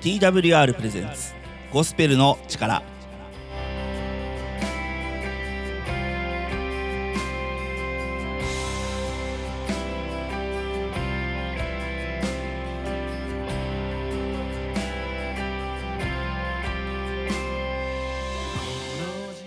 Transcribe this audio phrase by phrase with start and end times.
[0.00, 1.34] TWR プレゼンツ
[1.72, 2.82] ゴスペルの力。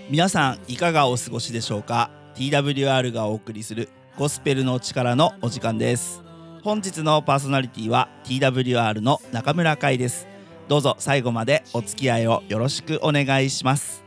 [0.10, 3.88] 皆さんいかがお過ごしでしょうか？TWR がお送りする
[4.18, 6.22] ゴスペルの力のお時間です。
[6.62, 10.31] 本日のパーソナリティは TWR の中村海です。
[10.68, 14.04] どうぞ最後までお付き合いをよろしくお願いします。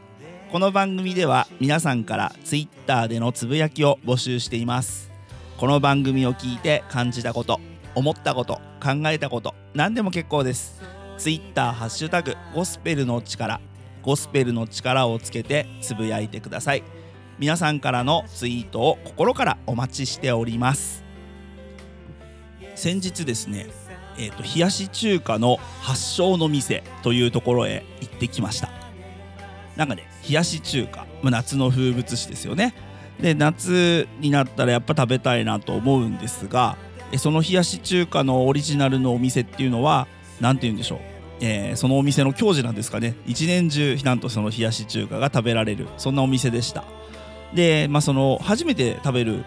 [0.50, 5.10] この番組では皆さんから Twitter でのつぶやきを募集しています。
[5.58, 7.60] この番組を聞いて感じたこと
[7.94, 10.80] 思ったこと考えたこと何でも結構です。
[11.18, 13.60] Twitter ハッシュタグゴスペルの力
[14.02, 16.82] ゴスペルの力をつけてつぶやいてください。
[17.38, 21.04] 皆さんからのツイートを心からお待ちしております。
[22.74, 23.66] 先日ですね
[24.18, 28.68] えーと、冷やし中華の発祥の店というところへ行ってきました。
[29.76, 32.74] なんかね冷やし中華、夏の風物詩ですよね。
[33.20, 36.76] で夏になったらやっぱ食べたいなと思うんですが
[37.16, 40.08] その冷やし中華のオリジナルのお店っていうのは
[40.40, 40.98] 何て言うんでしょう。
[41.40, 43.14] えー、そのお店の矜持なんですかね。
[43.26, 45.88] 一年中なんとその冷やし中華が食べられる。
[45.96, 46.84] そんなお店でした。
[47.54, 49.44] で、まあ、その初めて食べる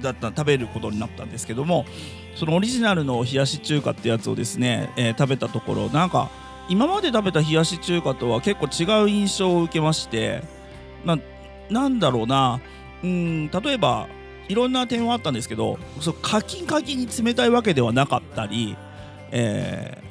[0.00, 1.84] だった食べることになったんですけども
[2.34, 6.30] そのオリジナルの冷やし中華ってやつをですね、えー、食べたところなんか
[6.68, 10.42] 今まで食べた冷やし中華とは結構違う印象を受けまして
[11.04, 11.18] な
[11.68, 12.60] なんだろうな
[13.02, 14.08] うん例えば
[14.48, 18.76] いろんな点はあったんですけどそカキカキに冷たいわけではなかったり、
[19.30, 20.10] えー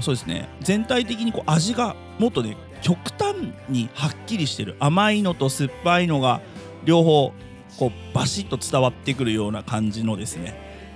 [0.00, 6.42] そうですね全体的にこう味がもっとね極端にはっきりしてる甘いのと酸っぱいのが
[6.84, 7.32] 両方
[7.78, 10.54] こうバシッと伝わってくるような感じのですね、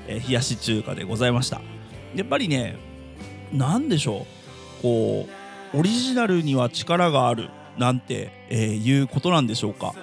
[0.08, 1.60] え、冷やし中華でございました。
[2.14, 2.76] やっぱりね
[3.52, 4.26] 何でしょ
[4.80, 4.82] う。
[4.82, 5.28] こ
[5.74, 9.94] うオリジナルには力があるなんて、えー、いうことなんでしょうか。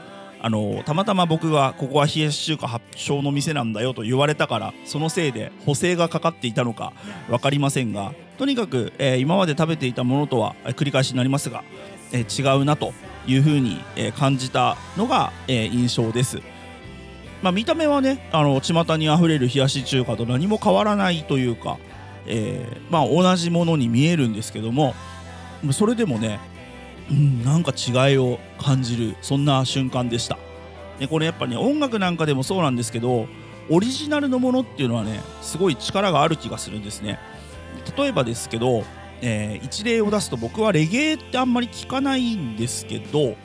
[0.41, 6.93] あのたまたま僕がここは冷やし中華発祥の店なんだよと言われたからそのせいで補正がかかっていたのか
[7.29, 11.63] 分かりませんがとにかく、えー、今まで食べていたものとは繰り返しになりますが、
[12.11, 12.93] えー、違うなと
[13.25, 16.41] いうふうに、え、感じたのが、え印象です。
[17.41, 21.77] まあ、見た目はねあの巷にあふれる冷やし中華と何も変わらないというか、
[22.25, 24.95] えまあ、同じものに見えるんですけども
[25.71, 26.39] それでもね
[27.09, 30.37] うん、なんか違いを感じるそんな瞬間でした。
[30.99, 33.27] でこれやっぱね音楽なんかでもそうなんですけど
[33.69, 37.19] オリジナルのものっていうのはねすごい力がある気がするんですね。
[37.97, 38.83] 例えばですけど、
[39.21, 43.35] えー、一例を出すと僕はレゲエってあんまり聞かないんですけど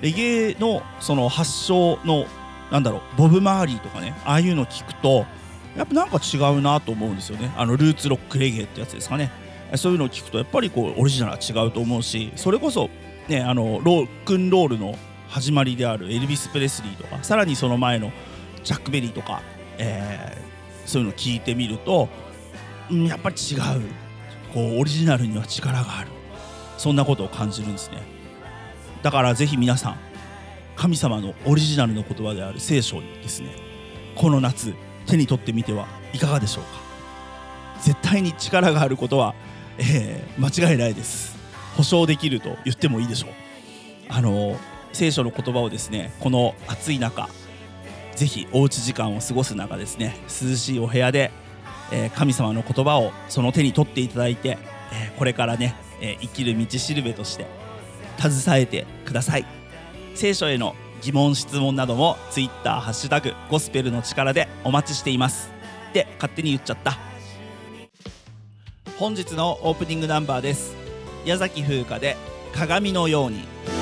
[0.00, 2.26] レゲエのその発祥の
[2.70, 5.26] なんだろうボブ・マーリーとかねああいうの聞くと
[5.76, 7.52] やっぱなんか違うなと思うんですよね。
[7.56, 9.30] あのルーツロックレゲエってやつですかね。
[9.76, 12.90] そういうのを聞くとやっぱりこうオリジナルは違うと思うしそれこそ、
[13.28, 14.96] ね、あのロックンロールの
[15.28, 18.10] 始まりであるエルビス・プレスリーとかさらにその前の
[18.64, 19.42] チャック・ベリーとか、
[19.78, 22.08] えー、そういうのを聞いてみると、
[22.90, 23.60] うん、やっぱり違う。
[24.52, 26.10] こうオリジナルには力がある。
[26.76, 28.02] そんなことを感じるんですね。
[29.02, 29.96] だからぜひ皆さん
[30.76, 33.50] 神様のオリジナルの言葉である聖書にですね。
[34.14, 34.74] この夏
[35.06, 36.70] 手に取ってみてはいかがでしょうか。
[37.82, 39.34] 絶対に力があることは
[39.80, 41.38] えー、間違いないです。
[41.76, 43.30] 保証できると言ってもいいでしょう。
[44.08, 44.56] あの
[44.92, 47.28] 聖書の言葉をですねこの暑い中
[48.16, 51.30] ぜひおうち時間を過ごす中ですね涼しいお部屋で、
[51.92, 54.58] えー、神様の言葉をその手に取っていただいて、
[54.92, 57.46] えー、これからね、え生きる道しるべとして
[58.18, 59.59] 携えてください。
[60.20, 65.50] 聖書への疑問質問なども Twitter ハッシュタグゴスペルの力でお待ちしています。
[65.88, 66.98] って勝手に言っちゃった。
[68.98, 70.76] 本日のオープニングナンバーです。
[71.24, 72.18] 矢崎風花で
[72.52, 73.79] 鏡のように。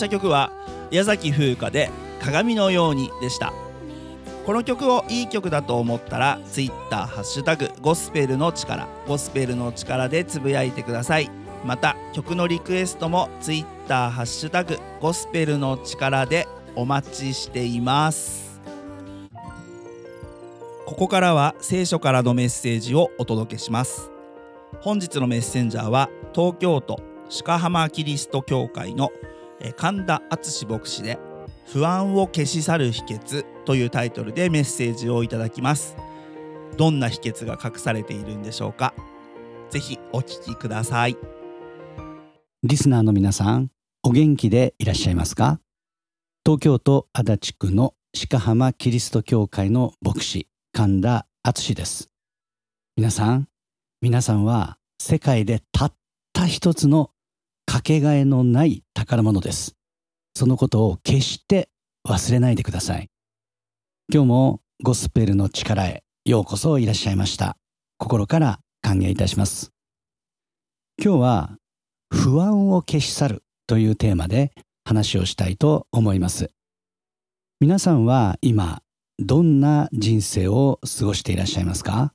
[0.00, 0.50] した曲は
[0.90, 1.90] 矢崎風花で
[2.22, 3.52] 鏡のようにでした。
[4.46, 11.30] この曲をいい曲だと思ったら Twitter ハッシュタグゴスペルの力ゴスペルの力でつぶやいてください。
[11.66, 18.58] また曲のリクエストも Twitter ハッシュタグゴスペルの力でお待ちしています。
[20.86, 24.10] ここからは聖書からのメッセージをお届けします。
[24.80, 26.98] 本日のメッセンジャーは東京都
[27.44, 29.10] 鹿浜キリスト教会の
[29.76, 31.18] 神田敦牧師で
[31.66, 35.96] 不安を消し去る秘訣というタイトルでメッセージをいただきます。
[36.76, 38.94] どんな秘訣が隠されているんでしょうか？
[39.70, 41.16] ぜひお聞きください。
[42.62, 43.70] リスナーの皆さん
[44.02, 45.60] お元気でいらっしゃいますか？
[46.44, 47.94] 東京都足立区の
[48.28, 52.10] 鹿浜キリスト教会の牧師神田敦です。
[52.96, 53.48] 皆さん
[54.00, 55.94] 皆さんは世界でたっ
[56.32, 57.10] た一つの
[57.70, 59.76] かけがえのない宝物です。
[60.34, 61.68] そのことを決して
[62.04, 63.08] 忘れないでください。
[64.12, 67.56] 今日もゴスペルの力へようこそいらっしゃいました。
[67.96, 69.70] 心から歓迎いたします。
[71.00, 71.58] 今日は
[72.12, 74.50] 不安を消し去るというテーマで
[74.84, 76.50] 話をしたいと思います。
[77.60, 78.82] 皆さんは今
[79.20, 82.14] どんな人生を過ごしていらっしゃいますか？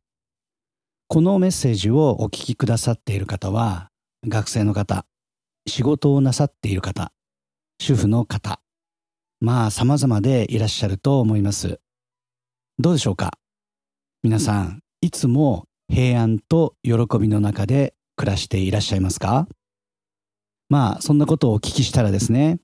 [1.07, 3.89] このメッセージをお聞きくださっている方は
[4.27, 5.05] 学生の方
[5.67, 7.11] 仕事をなさっている方
[7.79, 8.61] 主婦の方
[9.41, 11.79] まあ様々でいらっしゃると思います。
[12.79, 13.37] どうでしょうか？
[14.23, 19.47] 皆さんいつも平安と喜びの中で暮らしていらっしゃいますか？
[20.69, 22.59] まあそんなことをお聞きしたらですね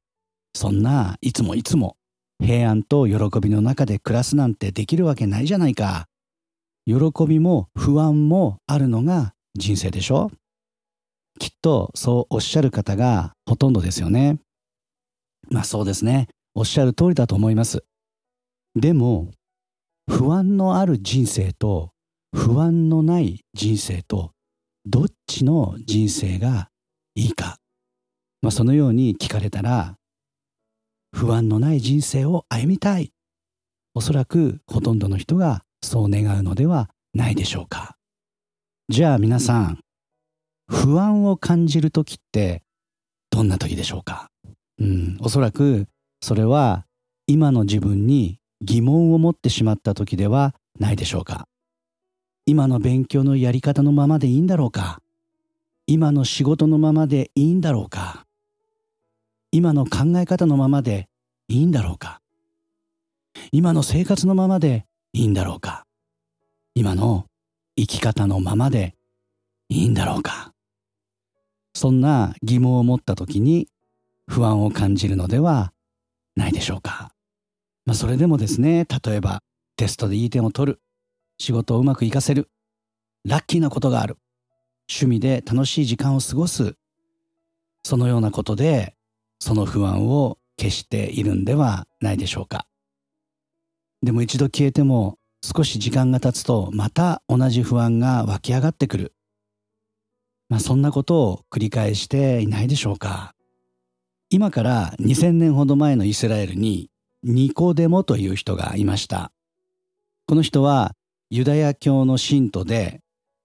[0.54, 1.98] そんないつもいつも
[2.40, 6.08] 平安と喜びの中で暮らすなんてできるわけないじゃないか。
[6.88, 6.96] 喜
[7.28, 10.32] びも不安もあるのが人生でしょ？
[11.40, 14.40] きっとそうおっしゃる方がほとんどですよね。
[15.50, 16.28] まあそうですね。
[16.54, 17.84] おっしゃる通りだと思います。
[18.76, 19.32] でも
[20.10, 21.92] 不安のある人生と
[22.34, 24.32] 不安のない人生と
[24.86, 26.70] どっちの人生が
[27.16, 27.58] いいか。
[28.42, 29.96] まあ、そのように聞かれたら
[31.12, 33.12] 不安のない人生を歩みたい。
[33.94, 37.98] おそらくほとんどの人がそう願うのではないでしょうか。
[38.90, 39.80] じゃあ皆さん
[40.72, 42.64] 不安を感じる時って
[43.30, 44.30] どんな時でしょうか？
[44.80, 45.18] うん。
[45.20, 45.88] おそらく
[46.22, 46.86] それは
[47.28, 51.46] 今の自分に疑問を持ってしまった時ではないでしょうか？
[52.46, 55.00] 今の勉強のやり方のままでいいんだろうか？
[55.88, 58.26] 今の仕事のままでいいんだろうか？
[59.52, 61.10] 今の考え方のままで
[61.50, 62.22] いいんだろうか？
[63.52, 65.84] 今の生活のままでいいんだろうか？
[66.76, 67.26] 今の
[67.76, 68.96] 生き方のままで
[69.68, 70.54] いいんだろうか？
[71.74, 73.68] そんな疑問を持った時に
[74.28, 75.74] 不安を感じるのでは
[76.36, 77.12] ないでしょうか、
[77.86, 79.42] まあ、それでもですね例えば
[79.82, 80.82] テストでいい点を取る。
[81.40, 82.52] 仕事をうまくいかせる。
[83.26, 84.18] ラッキーなことがある。
[84.88, 86.76] 趣味で楽しい時間を過ごす。
[87.84, 88.96] そのようなことで
[89.40, 92.68] その不安を消しているんではないでしょうか。
[94.04, 99.16] でも一度消えても少し時間が経つとまた同じ不安が湧き上がってくる。
[100.52, 103.34] まあそんなことを繰り返していないでしょうか。
[104.30, 106.90] 今から2000年ほど前のイスラエルに
[107.24, 109.32] ニコデモという人がいました。
[110.28, 110.92] この人は
[111.30, 113.00] ユダヤ教の信徒で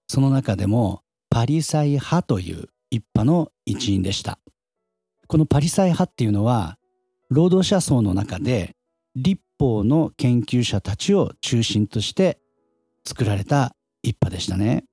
[0.09, 4.37] その中でもパリサイ派という一派の一員でした。
[5.29, 6.77] このパリサイ派っていうのは
[7.29, 8.75] 労働者層の中で
[9.15, 12.37] 立法の研究者たちを中心として
[13.05, 14.83] 作られた一派でしたね。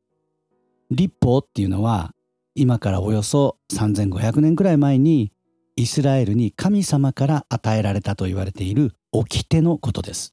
[0.94, 2.12] 立法っていうのは
[2.54, 5.32] 今からおよそ3500年くらい前に
[5.76, 10.32] イスラエルに神様から与えられたと言われている掟のことです。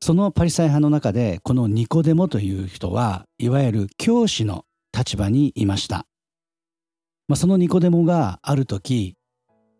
[0.00, 4.64] そのパリサイ派の中でこのニコデモという人はいわゆる教師の
[4.96, 6.06] 立場にいました。
[7.28, 9.16] まあ、そのニコデモがある時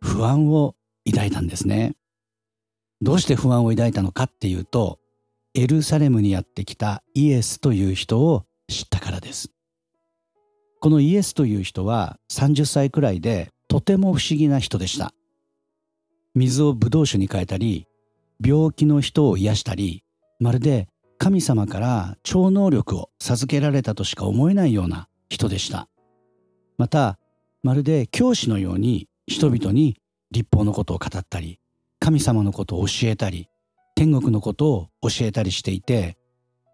[0.02, 0.74] 不安を
[1.10, 1.94] 抱いたんですね。
[3.00, 4.98] どうして不安を抱いたのかっていうと
[5.54, 9.50] エルサレムにやってきたイエスという人を知ったからです。
[10.80, 15.12] このイエスという人は30歳くらいでとても不思議な人でした。
[16.34, 17.86] 水をブドウ酒に変えたり
[18.44, 20.04] 病気の人を癒したり
[20.38, 25.88] まるで神様から超能力を授けられたとしか思えないような人でした。
[26.76, 27.18] また
[27.62, 29.96] まるで教師のように人々に
[30.30, 31.58] 立法のことを語ったり
[31.98, 33.48] 神様のことを教えたり
[33.96, 36.16] 天国のことを教えたりしていて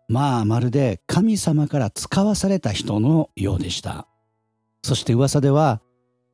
[0.09, 4.07] まあまるで神様から使わされた人のようでした。
[4.83, 5.81] そして噂では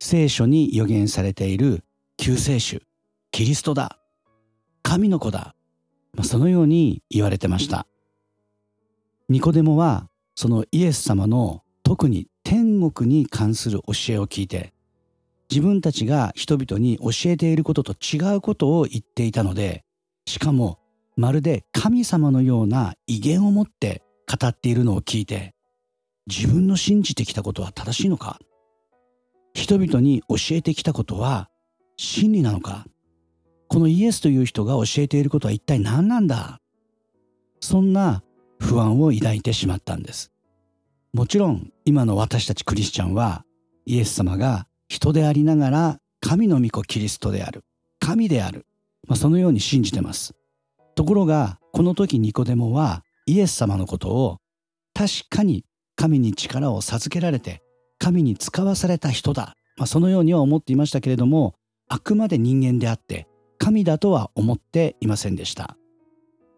[0.01, 1.85] 聖書に予言されている
[2.17, 2.83] 救世主
[3.31, 3.99] キリストだ。
[4.83, 5.55] 神の子だ、
[6.15, 7.87] まあ、そのように言われてました。
[9.29, 14.73] ニコデモはそのイエス様の特に天国に関する教えを聞いて
[15.49, 19.85] 自分たちが人々に教えていることと違うことを言っていたので
[20.27, 20.80] しかも
[21.21, 25.55] まるで神様のような威厳を持って語っているのを聞いて
[26.27, 28.39] 自分の信じてきたことは正しいのか？
[29.53, 31.51] 人々に教えてきたことは
[31.99, 32.87] 真理なのか？
[33.69, 36.59] このイエスという人が教えていることは一体何なんだ？
[37.61, 38.23] そんな
[38.59, 40.33] 不安を抱いてしまったんです。
[41.13, 43.45] もちろん今の私たちクリスチャンは
[43.85, 47.63] イエス様が人でありながら神の御子キリストである。
[47.99, 48.65] 神である、
[49.07, 50.33] まあ、そのように信じてます。
[51.01, 54.37] ところがこの時ニコデモはイエス様のことを
[54.93, 55.65] 確かに
[55.97, 57.63] 神に力を授けられて
[57.99, 61.55] 神に使わされた人だ、まあ、そのようには思っていましたけれども
[61.89, 63.27] あくまで人間であって
[63.57, 65.75] 神だとは思っていませんでした。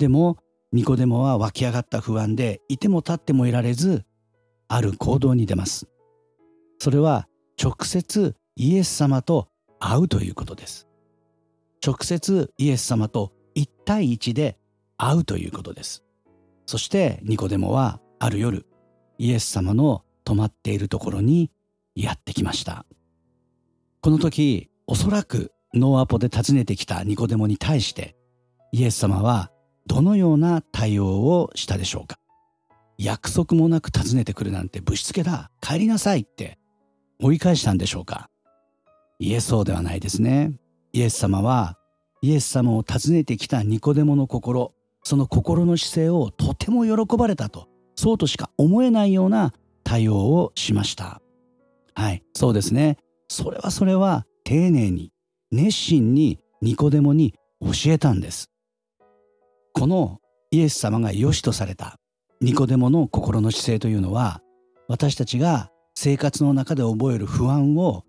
[0.00, 0.38] でも
[0.72, 4.02] ニコデモは湧き上がった不安でいても立ってもいられず
[4.66, 5.86] ある行動に出ます。
[6.80, 7.28] それは
[7.62, 9.46] 直接イエス様と
[9.78, 10.88] 会うということです。
[11.80, 14.58] 直接イエス様と一対一で
[14.96, 16.04] 会うということです。
[16.66, 18.66] そしてニコデモはある夜
[19.18, 21.50] イエス様の泊まっているところに
[21.94, 22.86] やってきました。
[24.00, 28.16] この時おそらくノーアポで訪ねてきたニコデモに対して
[28.72, 29.50] イエス様は
[29.86, 32.18] どのような対応をしたでしょうか。
[32.98, 35.50] 約束もなく訪ねてくるなんてぶしつけだ。
[35.60, 36.58] 帰りなさいって
[37.20, 38.28] 追い返したんでしょうか。
[39.18, 40.52] いえそうではないですね。
[40.92, 41.78] イエス様は
[42.22, 49.52] イエス様を訪ねてきたニコデモの心その心の姿勢をとても喜ばれたとそうとしか思えないような
[49.82, 51.20] 対応をしました。
[51.94, 52.96] はいそうですね。
[53.28, 55.12] それはそれは丁寧に
[55.50, 58.50] 熱心にニコデモに教えたんです。
[59.74, 60.20] この
[60.52, 61.96] イエス様が良しとされた
[62.40, 64.40] ニコデモの心の姿勢というのは
[64.86, 68.04] 私たちが生活の中で覚える不安を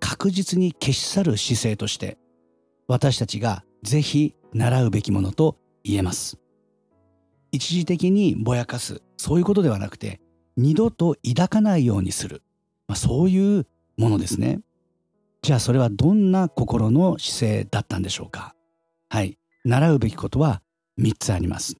[0.00, 2.16] 確実に消し去る姿勢として
[2.88, 6.38] 私たちがぜひ習うべきものと言えます。
[7.52, 10.20] 一時的にぼやかすそういうことではなくて
[10.56, 12.42] 二度と抱かないようにする、
[12.88, 13.66] まあ、そういう
[13.96, 14.60] ものですね。
[15.42, 18.54] じゃあそれはどんな心の姿勢だったんでしょうか。
[19.08, 19.38] はい。
[19.64, 20.62] 習うべきことは
[20.98, 21.76] 3つあります。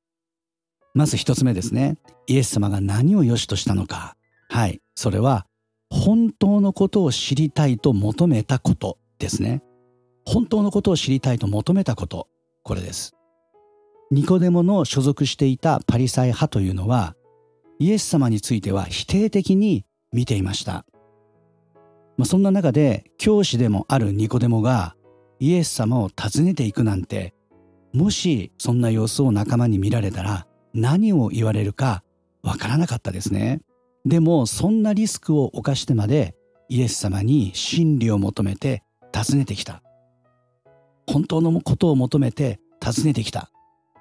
[0.94, 1.96] まず1つ目ですね。
[2.26, 4.16] イエス様が何を良しとしたのか。
[4.48, 4.80] はい。
[4.94, 5.46] それは
[5.90, 9.62] 本当のことを知りたいと求めたことですね。
[10.30, 12.28] 本当のことを知りたいと求めたこと。
[12.62, 13.14] これです。
[14.10, 17.14] ニコデモの所属していたパリサイ派というのは
[17.78, 20.84] イエス様については否定的に見ていました、
[22.16, 24.96] まあ、そんな中で教師でもあるニコデモが
[25.40, 27.34] イエス様を訪ねていくなんて
[27.92, 32.02] もしそんな様子を仲間に見られたら何を言われるか
[32.42, 33.60] わからなかったですね。
[34.06, 36.34] でもそんなリスクを冒してまで
[36.68, 38.82] イエス様に真理を求めて
[39.14, 39.82] 訪ねてきた。
[41.08, 43.50] 本当のことを求めて訪ねてきた。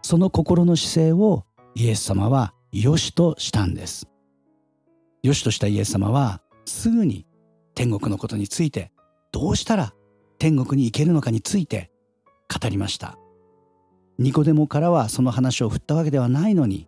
[0.02, 4.08] その心の姿勢をイエス様は良しとしたんです。
[5.24, 7.26] 良しとしたイエス様はすぐに
[7.76, 8.92] 天国のことについて
[9.32, 9.94] どうしたら
[10.38, 11.92] 天国に行けるのかについて
[12.54, 13.18] 語りました。
[14.20, 16.88] ニコデモからはその話を振ったわけではないのに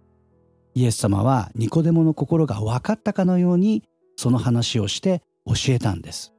[0.74, 3.84] イエス様はニコデモの心が分かったかのように
[4.18, 6.34] その話をして教えたんです。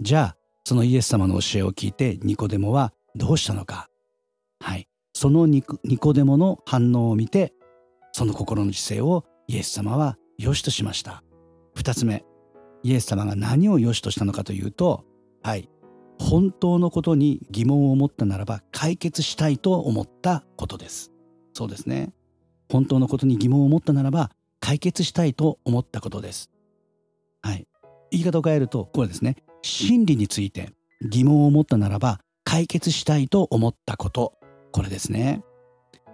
[0.00, 0.37] じゃあ
[0.68, 3.88] そのイエス様の教えを聞いてニコデモはどうしたのか。
[4.60, 4.86] はい。
[5.14, 7.54] そのニコデモの反応を見て
[8.12, 11.22] その心の姿勢をイエス様は良しとしました。
[11.74, 12.22] 二つ目。
[12.82, 15.06] イエス様が何を良しとしたのかというと
[15.42, 15.70] はい。
[16.18, 21.12] 本当のことに疑問を持ったならば解決したいと思ったことです。
[21.54, 22.12] そうですね。
[22.70, 26.50] 本当のことに疑問を持ったならば解決したいと思ったことです。
[27.40, 27.66] はい。
[28.10, 29.36] 言い方を変えると、これですね。
[29.62, 30.72] 真理について
[31.02, 34.34] 疑問を持ったならば解決したいと思ったこと。
[34.72, 35.42] これですね。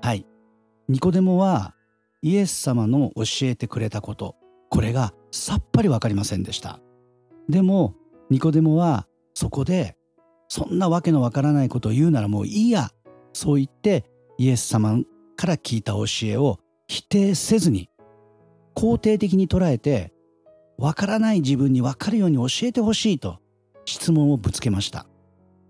[0.03, 0.27] はい。
[0.89, 1.75] ニコデモは
[2.23, 4.37] イエス様の教えてくれたこと、
[4.71, 6.81] これがさっぱりわかりませんでした。
[7.49, 7.95] でも、
[8.31, 9.97] ニコデモはそこで、
[10.49, 12.91] そんなわけのわからないことを言うならもういいや。
[13.33, 14.05] そう言って
[14.39, 14.99] イエス様
[15.37, 17.91] から聞いた教えを否定せずに
[18.75, 20.14] 肯定的に捉えて
[20.79, 23.39] わからない自分にわかるように教えてほしいと
[23.85, 25.07] 質問をぶつけました。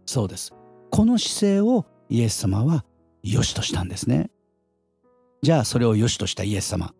[0.06, 0.52] そうです。
[0.90, 2.84] この姿勢をイエス様は
[3.22, 4.30] 良しとしたんですね。
[5.42, 6.94] じゃあそれを良しとしたイエス様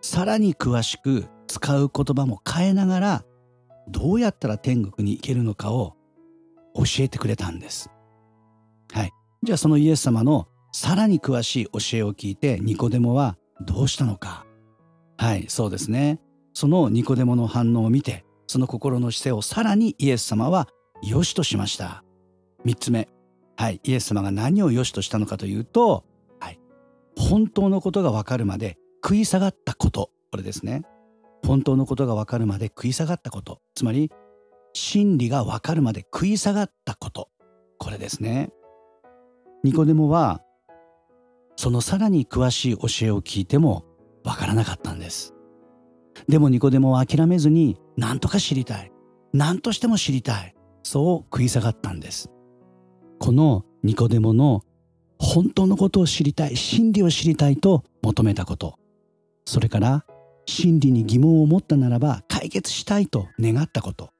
[0.00, 3.24] さらに詳しく使う言葉も変えながら
[3.88, 5.94] どうやったら天国に行けるのかを
[6.74, 7.90] 教えてくれたんです。
[8.92, 9.12] はい。
[9.42, 14.44] じゃあそのイエス様のさらに詳しい教えを聞いてニコデモはどうしたのか。
[15.16, 15.46] はい。
[15.48, 16.18] そうですね。
[16.54, 20.68] そのニコデモの反応を見てその心の姿勢をさらにイエス様は
[21.02, 22.04] 良しとしました。
[22.64, 23.08] 3つ目。
[23.56, 23.80] はい。
[23.84, 26.04] イエス様が何を良しとしたのかというと、
[26.40, 26.58] はい、
[27.16, 30.10] 本当のことが分かるまで食い下がったこと。
[30.30, 30.82] これですね。
[31.44, 33.60] 本当のことが分かるまで食い下がったこと。
[33.74, 34.10] つまり
[34.72, 37.28] 真理が分かるまで食い下がったこと。
[37.78, 38.50] これですね。
[39.62, 40.42] ニコデモは
[41.56, 43.84] そのさらに詳しい教えを聞いても
[44.24, 45.33] 分からなかったんです。
[46.28, 48.92] でもニコデモは諦めずに何とか知りたい。
[49.32, 50.54] 何としても知りたい。
[50.82, 52.30] そう食い下がったんです。
[53.18, 54.62] このニコデモの
[55.18, 58.78] 本当のことを知りたい真理を知りたいと求めたこと。
[59.46, 60.04] それから
[60.46, 64.10] 真理に疑問を持ったならば解決したいと願ったこと。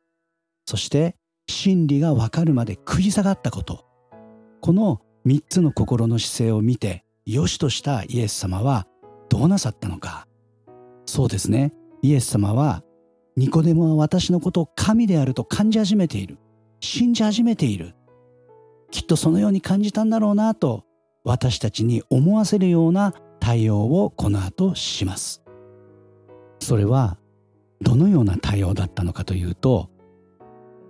[0.67, 1.17] そして
[1.49, 3.85] 真理がわかるまで食い下がったこと。
[4.61, 8.87] この3つの心の姿勢を見て良しとしたイエス様は
[9.29, 10.27] どうなさったのか。
[11.07, 11.73] そうですね。
[12.05, 12.83] イエス様は
[13.35, 16.37] ニコデモは私のことを神であると感じ始めている。
[16.81, 17.95] 信じ始めている。
[18.91, 20.85] きっとそのように感じたんだろうなと
[21.25, 25.43] 私たちに思わせるような対応をこの後します。
[26.61, 27.17] それは
[27.81, 29.89] どのような対応だったのかというと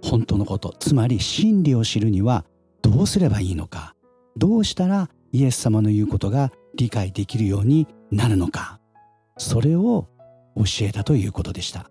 [0.03, 2.45] 本当のことつまり真理を知るには
[2.83, 3.95] どうすればいいのか。
[4.37, 8.81] どうしたらイエス様の言うことが理解できるようになるのか。
[9.39, 10.09] それを
[10.57, 11.91] 教えたということでした。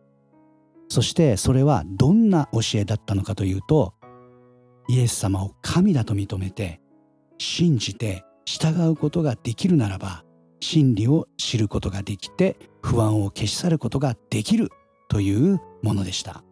[0.89, 3.93] そしてそれはどんな教えだったのかというと
[4.89, 6.82] イエス様を神だと認めて
[7.39, 10.23] 信じて従うことができるならば
[10.60, 14.69] 真理を知ることができて不安を消し去ることができる
[15.10, 16.43] というものでした。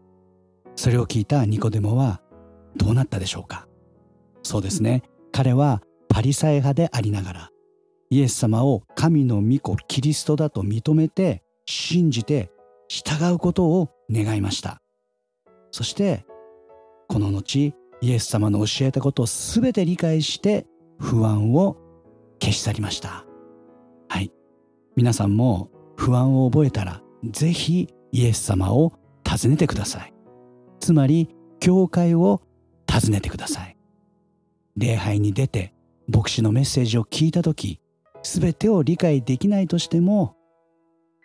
[0.76, 2.22] それを聞いたニコデモは
[2.78, 3.68] どうなったでしょうか？
[4.44, 5.04] そうですね。
[5.32, 7.50] 彼はパリサイ派でありながら
[8.10, 12.52] イエス様を神の御子キリストだと認めて信じて
[12.88, 14.82] 従うことを願いました。
[15.72, 16.26] そして
[17.08, 20.66] この後イエス様の教えたことを全て理解して
[21.00, 21.78] 不安を
[22.42, 23.26] 消し去りました。
[24.10, 24.32] はい。
[24.96, 28.94] 皆さんも不安を覚えたらぜひイエス様を
[29.28, 30.14] 訪ねてください。
[30.80, 32.42] つまり教会を
[32.92, 33.78] 訪ねてください。
[34.76, 35.74] 礼拝に出て
[36.08, 37.80] 牧師のメッセージを聞いた時
[38.24, 40.36] 全てを理解できないとしても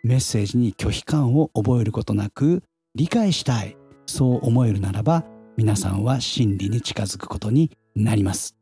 [0.03, 2.63] メッセージに拒否感を覚えることなく
[2.95, 3.77] 理解したい。
[4.05, 5.25] そう思えるならば
[5.57, 8.55] 皆さんは真理に近づくことになります。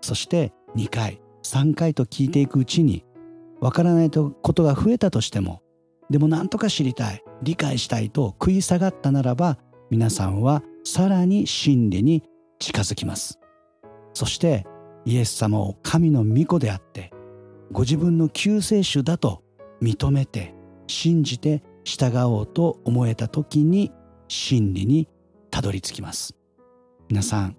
[0.00, 3.04] そして2回3回と聞いていくうちに
[3.60, 5.60] わからないことが増えたとしても
[6.08, 9.58] でも何とか知りたい理解したいと食い下がったならば
[9.90, 12.22] 皆さんはさらに真理に
[12.58, 13.38] 近づきます。
[14.14, 14.66] そして
[15.04, 17.10] イエス様を神の御子であって
[17.72, 19.42] ご自分の救世主だと
[19.82, 20.54] 認めて
[20.86, 23.92] 信じて従おうと思えた時に
[24.28, 25.08] 真理に
[25.50, 26.34] たどり着きます。
[27.08, 27.56] 皆さん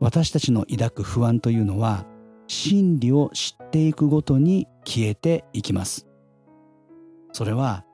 [0.00, 2.06] 私たちの抱く不安というのは
[2.46, 6.06] 真理を知っていくごとに消えていきます。
[7.32, 7.84] それは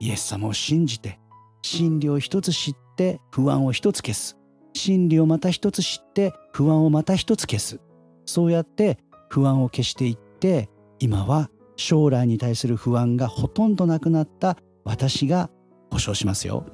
[0.00, 1.20] イエス様を信じて
[1.62, 4.36] 真理を一つ知って不安を一つ消す。
[4.74, 7.80] 真理をまた一つ知って不安をまた一つ消す。
[8.26, 15.50] そうやって不安を消していって今は将来に対する不安がほとんどなくなった私が
[15.90, 16.66] 保証しますよ。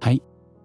[0.00, 0.22] はい。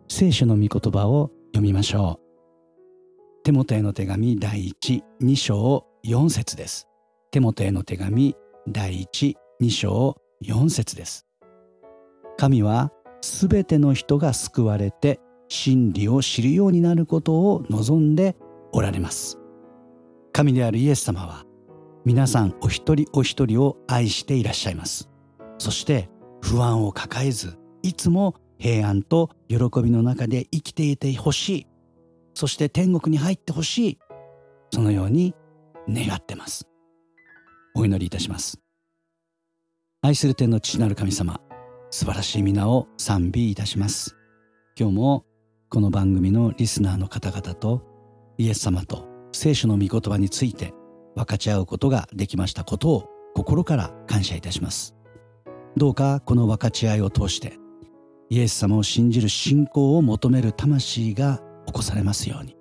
[0.10, 3.44] 聖書の御言葉を読みましょう。
[3.44, 6.88] テモテへの手紙第12章4節です。
[7.32, 8.36] テモテへの手紙
[8.68, 9.36] 第12
[9.70, 11.26] 章4節です。
[12.38, 18.36] 神はすべての人が救われて真理を知るようになることを望んで
[18.72, 19.40] おられます。
[20.34, 21.47] 神であるイエス様は
[22.08, 25.10] 皆さんお一人お一人を愛していらっしゃいます。
[25.58, 26.10] そして
[26.42, 31.68] 不安を抱えずいつも平安と喜びの中で生きていてほしい。
[32.34, 34.00] そして天国に入ってほしい。
[34.72, 35.36] そのように
[35.90, 36.66] 願ってます。
[37.76, 38.58] お祈りいたします。
[40.02, 41.42] 愛する天の父なる神様
[41.90, 44.16] 素晴らしい皆を賛美いたします。
[44.80, 45.26] 今日も
[45.68, 47.84] この番組のリスナーの方々と
[48.38, 50.74] イエス様と聖書の御言葉について
[51.18, 54.96] 分かち合うことができましたことを心から感謝いたします。
[55.76, 57.58] どうかこの分かち合いを通して
[58.30, 62.56] イエス様を信じる信仰を求める魂が起こされますように。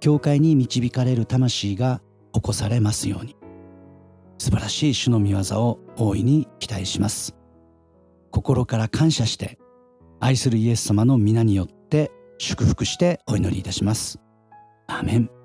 [0.00, 3.36] 教会に導かれる魂が起こされますように。
[4.38, 7.36] 素晴らしい主の御業を大いに期待します。
[8.32, 9.58] 心から感謝して
[10.18, 14.18] 愛するイエス様の皆によって祝福してお祈りいたします。
[14.88, 15.41] アメン。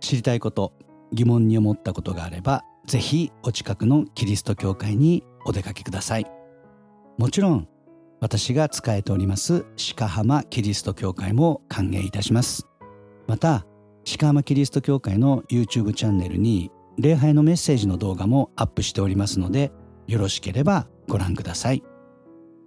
[0.00, 0.72] 知りたいこと
[1.12, 6.26] 疑問に思ったことがあればぜひお近くのキリスト教会にお出かけください。
[7.18, 7.68] もちろん
[8.20, 9.64] 私が仕えております
[9.96, 12.66] 鹿浜キリスト教会も歓迎いたします。
[13.26, 13.66] また
[14.18, 19.72] 鹿浜キリスト教会の YouTube チャンネルに礼拝のメッセージの動画もアップしておりますので
[20.06, 21.82] よろしければご覧ください。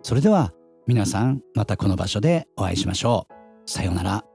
[0.01, 0.53] それでは
[0.87, 3.69] 皆さんまたこの場所でお会いしましょう。
[3.69, 4.32] さようなら。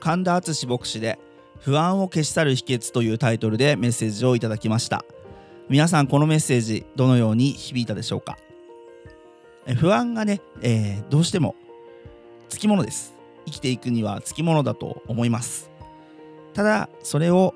[0.00, 1.18] 神田敦牧師で
[1.60, 5.04] 不安を消し去る秘訣というタイトルでメッセージをいただきました。
[5.68, 8.38] 皆さんこのメッセージどのように響いたでしょうか？
[9.76, 11.54] 不安がね、えー、どうしても
[12.48, 13.14] つきものです。
[13.44, 15.70] 生きていくにはつきものだと思います。
[16.54, 17.54] ただそれを、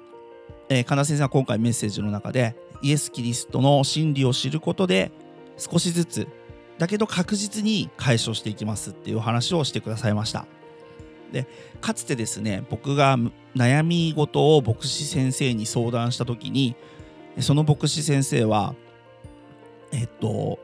[0.69, 5.11] えー、神田先生は今回メッセージの中でイエス・キリストの真理を知ることで
[5.57, 6.29] 少しずつ
[6.79, 10.47] だけど確実に解消していきますっていう話をしてくださいました。
[11.35, 11.49] で
[11.81, 13.19] かつてですね僕が
[13.57, 16.77] 悩み事を牧師先生に相談した時に
[17.41, 18.75] その牧師先生は
[19.91, 20.61] えっと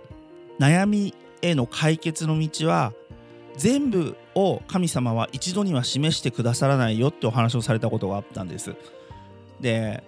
[0.60, 2.92] 悩みへの解決の道は
[3.56, 8.76] 全部を神様は一度には示してくださらないよってお話をされたことがあったんです。
[9.60, 10.04] で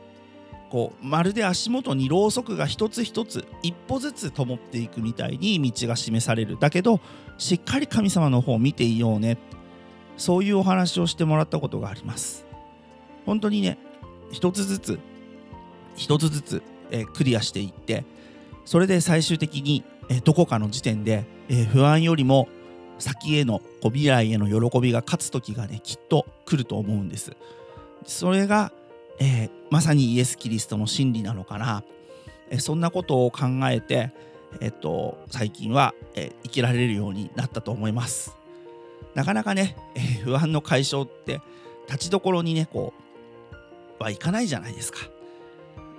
[0.71, 7.01] こうまるで足元にろうそくが一つ一つ一歩ずつ灯っていくみたいに道が示されるだけど
[7.37, 9.37] しっかり神様の方を見ていようね
[10.17, 12.47] そういうお話をしてもらったことがあります。
[13.27, 13.79] 本当にね
[14.31, 14.99] 一つずつ
[15.97, 18.05] 一つずつ、えクリアしていって
[18.65, 22.49] それで最終的に、えどこかの時点で、え不安よりも
[22.99, 27.37] 先へのこう未来への喜びが勝つ時がねきっと来ると思うんです。
[28.07, 28.73] それが
[29.19, 31.85] え、まさにイエス・キリストの真理なのかな、
[32.51, 34.13] え、そんなことを考えて、
[34.61, 38.37] え、っと最近は、え生きられるようになったと思います。
[39.15, 41.41] なかなかね、 え不安の解消って
[41.87, 42.93] 立ちどころにねこ
[44.01, 44.99] うはいかないじゃないですか。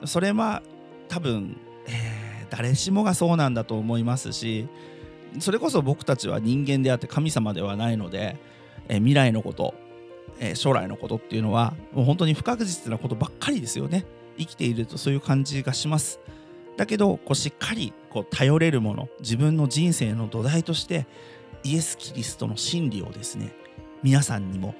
[0.06, 0.62] それは
[1.08, 4.68] 多分、え誰しもがそうなんだと思いますし
[5.40, 8.38] それこそ僕たちは人間であって神様ではないので、
[8.90, 9.74] え未来のこと
[10.40, 14.06] え将来のことっていうのはもう本当に不確実なことばっかりですよね。
[14.38, 16.20] 生きているとそういう感じがします。
[16.78, 21.06] だけどこうしっかりこう頼れるもの自分の人生の土台として
[21.64, 23.54] イエス・キリストの真理をですね
[24.02, 24.76] 皆さんにも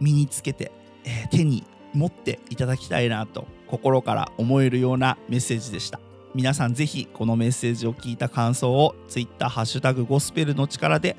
[0.00, 0.72] 身につけて、
[1.04, 6.00] えー、手に持っていただきたいなと心から思えるようなメッセージでした。
[6.34, 11.16] 皆さんぜひこのメッセージを聞いた感想を Twitter ハッシュタグゴスペルの力で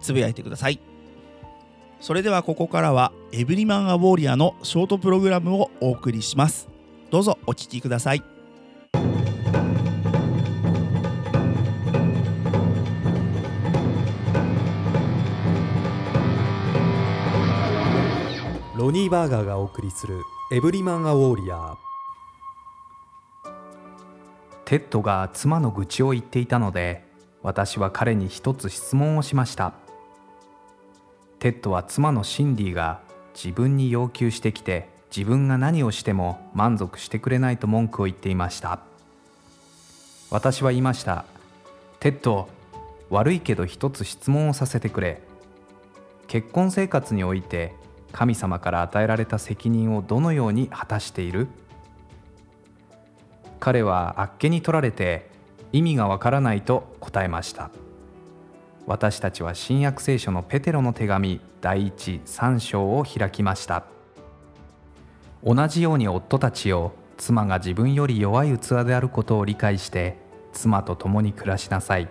[0.00, 0.80] つぶやいてください。
[2.00, 6.68] それではここからはエブリマン・ア・ウォーリアのショートプログラムをお送りします。
[7.10, 8.37] どうぞお聴きください。
[18.90, 20.22] ニー・バーガーがお送りする
[20.52, 21.76] Every Man a Warrior
[24.64, 27.04] テッドが妻の愚痴を言っていたので
[27.42, 29.74] 私は彼に一つ質問をしました。
[31.38, 33.00] テッドは妻のシンディが
[33.34, 38.80] 自分に要求してきて自分が何をしても満足してくれないと文句を言っていました。
[40.30, 41.24] 私は言いました。
[42.00, 42.48] テッド
[43.08, 45.20] 悪いけど一つ質問をさせてくれ。
[46.26, 47.74] 結婚生活において
[48.12, 51.48] 神様から与えられた責任をどのように果たしている？
[53.60, 55.30] 彼はあっけに取られて
[55.72, 57.70] 意味がわからないと答えました。
[58.86, 63.84] 私たちは新約聖書のペテロの手紙第一3章を開きました。
[65.44, 70.16] 同じように夫たちを妻が自分より弱い器であることを理解して
[70.52, 72.08] 妻と共に暮らしなさい。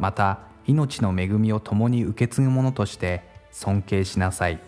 [0.00, 4.58] また命の恵みを共に受け継ぐ者として尊敬しなさい。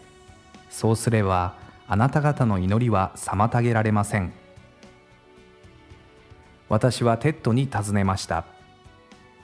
[0.75, 1.55] そうすれば
[1.87, 4.33] あなた方の祈りは妨げられません。
[6.69, 8.45] 私はテッドに尋ねました。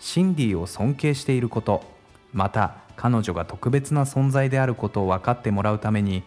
[0.00, 1.84] シンディを尊敬していること
[2.32, 6.24] また彼女が特別な存在であることを分かってもらうために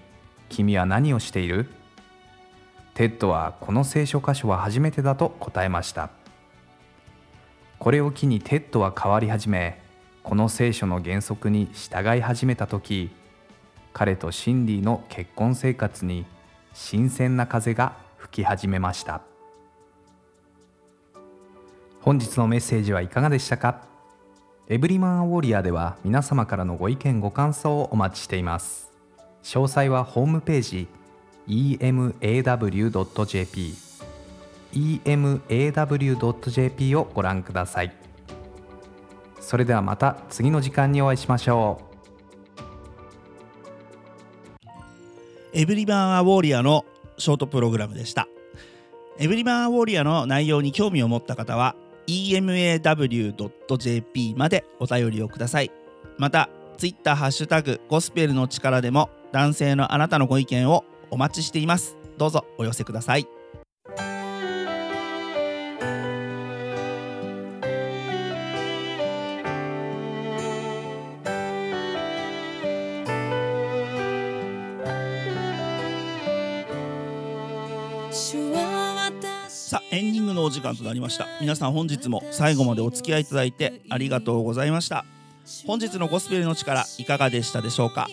[0.48, 1.68] 君は何をしている？
[2.94, 6.12] テッドはこの聖書箇所は初めてだと答えました。
[7.78, 9.82] これを機にテッドは変わり始め
[10.24, 13.12] この聖書の原則に従い始めた時
[13.93, 16.25] 彼とシンディの結婚生活に
[16.73, 19.21] 新鮮な風が吹き始めました。
[22.01, 23.82] 本日のメッセージはいかがでしたか？
[24.67, 28.91] Every Man a Warrior では皆様からのご意見ご感想をお待ちしています。
[29.43, 30.88] 詳細はホームページ
[31.47, 32.93] emaw.jp
[35.06, 37.93] emaw.jp をご覧ください。
[39.39, 41.92] それではまた次の時間にお会いしましょう。
[45.54, 46.84] エブリバン・ア・ウォーリアの
[47.18, 48.28] ショートプログラムでした。
[49.20, 51.76] エブリバン・ア・ウォーリアの内容に興味を持った方は
[52.08, 52.74] emaw.jp
[54.36, 55.72] までお便りをください。
[56.18, 61.98] またツイッターハッシュタグゴスペルの力でも男性のあなたのご意見をお待ちしています。
[62.18, 63.28] どうぞお寄せください。
[80.43, 81.27] のお時間となりました。
[81.39, 85.06] 皆さん本日も最後までお付き合いいただいてありがとうございました。
[85.65, 88.08] 本日のゴスペルの力いかがでしたでしょうか？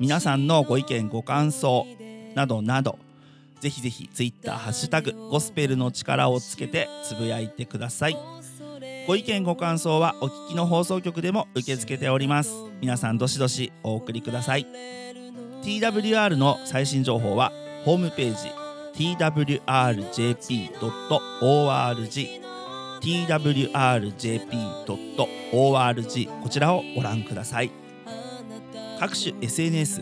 [0.00, 1.86] 皆さんのご意見ご感想
[2.34, 2.98] などなど
[3.60, 8.16] ぜひぜひツイッターハッシュタグゴスペルの力をつけてつぶやいてください。
[9.06, 12.54] ご意見ご感想はお聞きの放送局でも受け付けております。
[12.80, 14.66] 皆さんどしどしお送りください。
[15.62, 17.52] TWR の最新情報は
[17.84, 18.63] ホームページ
[18.96, 19.64] twrjp.org
[23.00, 24.82] twrjp.org
[26.42, 27.70] こちらをご覧ください。
[28.98, 30.00] 各種 SNS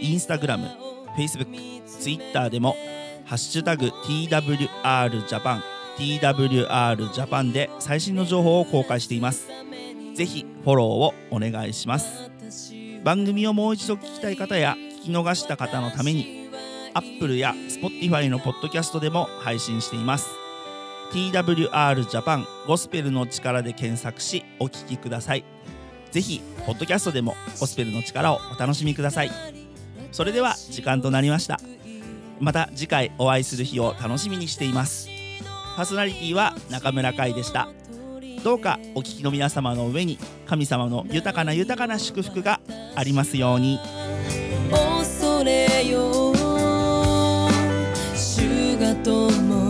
[0.00, 0.68] インスタグラム
[1.16, 2.76] Facebook、Twitter でも
[3.24, 5.60] ハッシュタグ TWRJAPAN
[5.98, 9.48] TWRJAPAN で最新の情報を公開しています。
[10.14, 12.30] ぜひフォローをお願いします。
[13.02, 16.37] 番組をもう一度聞きたい方や聞き逃した方のために
[16.98, 20.28] Apple や Spotify のポッドキャストでも配信しています。
[21.12, 25.44] TWR Japan ゴスペルの力で検索しお聞きください。
[26.10, 29.30] ぜひポッドキャストでもゴスペルの力をお楽しみください。
[30.10, 31.60] それでは時間となりました。
[32.40, 35.08] また次回お会いする日を楽しみにしています。
[35.76, 37.68] パーソナリティは中村海でした。
[38.42, 42.60] どうかお聞きの皆様の上に神様の豊かな豊かな祝福が
[42.96, 43.78] ありますように。
[44.70, 46.27] 恐れよ
[49.08, 49.67] tomo